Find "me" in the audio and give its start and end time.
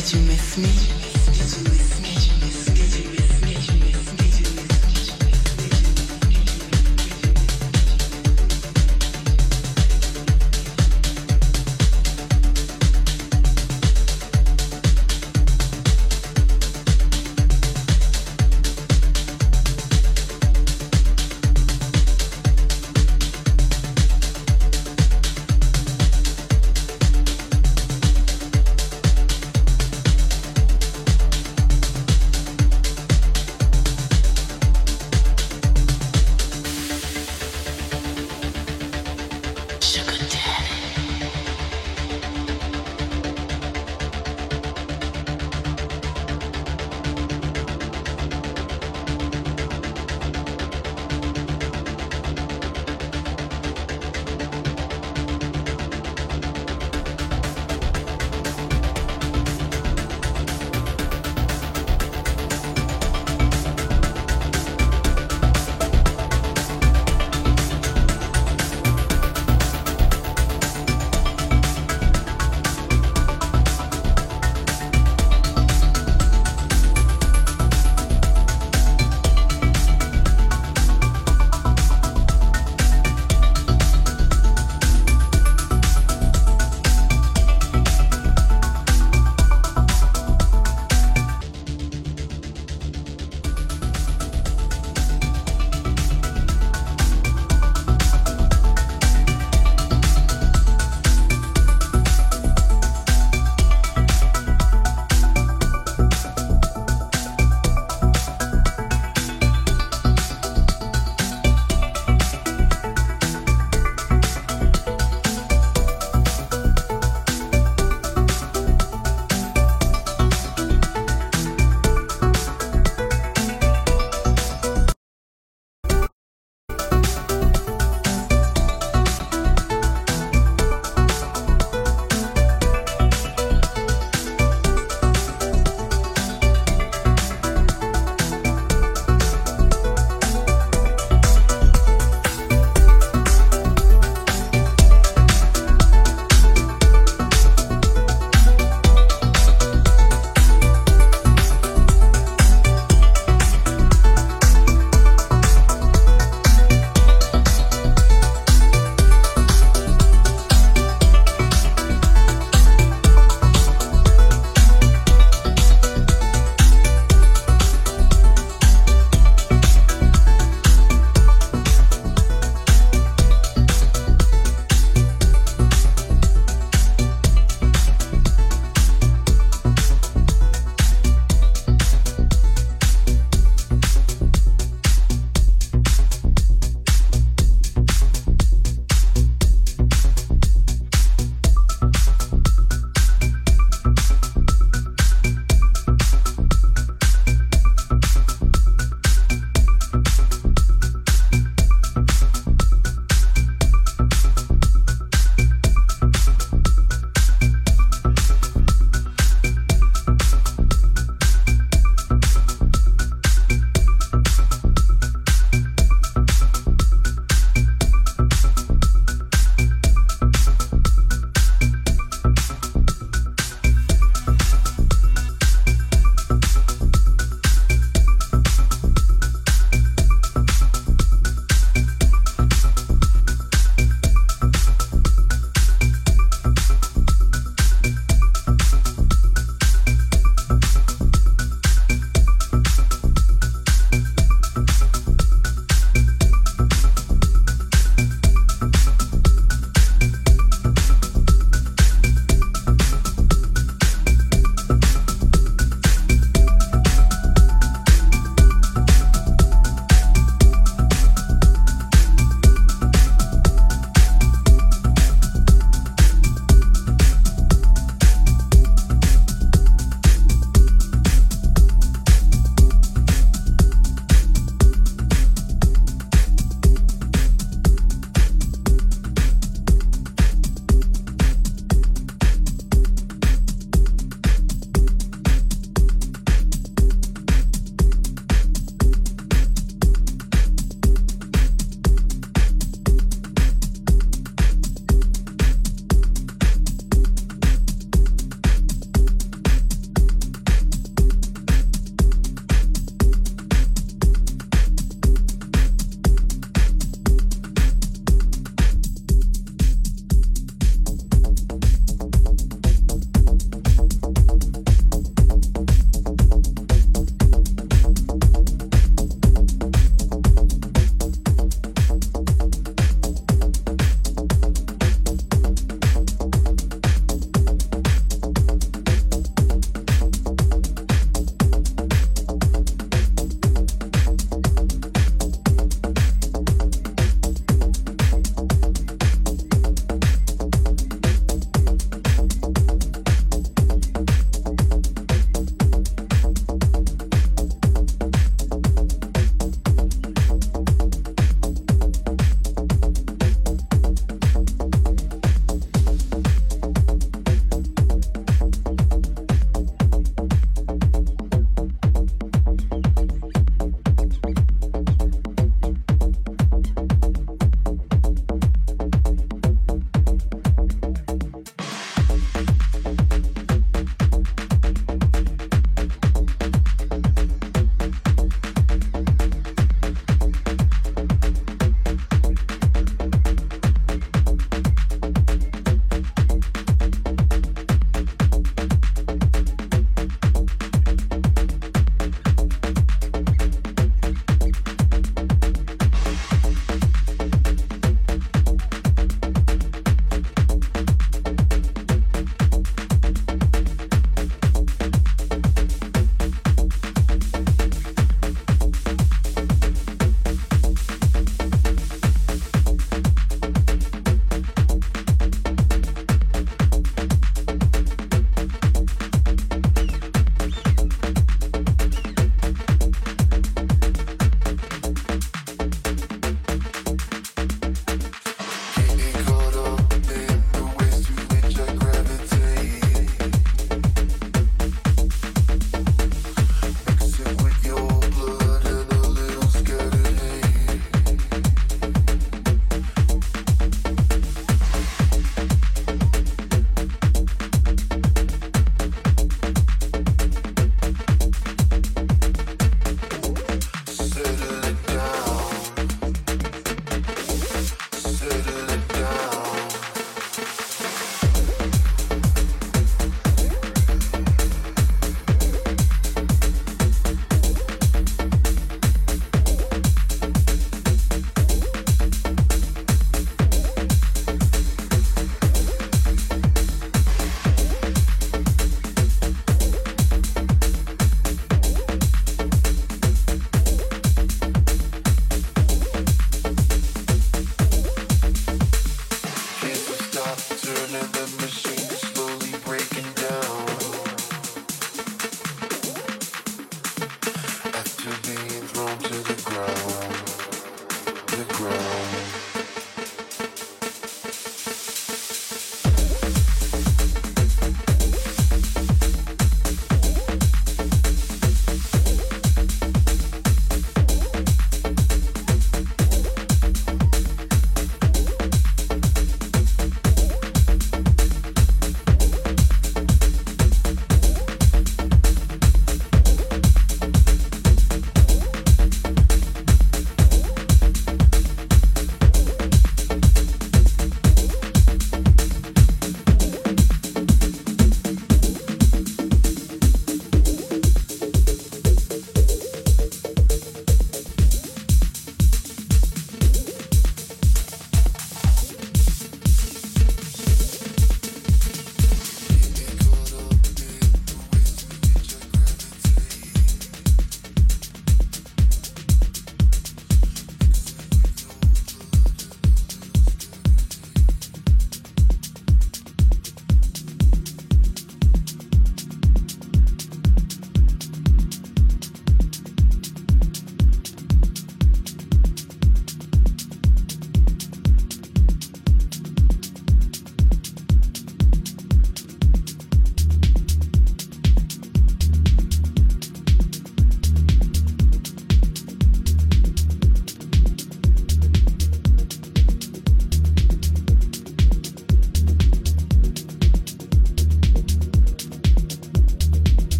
0.56-0.99